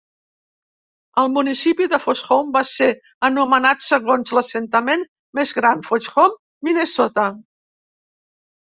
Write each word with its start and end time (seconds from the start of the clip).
El 1.23 1.29
municipi 1.33 1.87
de 1.91 1.99
Foxhome 2.05 2.55
va 2.57 2.65
ser 2.71 2.89
anomenat 3.31 3.87
segons 3.91 4.35
l'assentament 4.39 5.07
més 5.41 5.55
gran, 5.61 5.87
Foxhome, 5.93 6.39
Minnesota. 6.71 7.33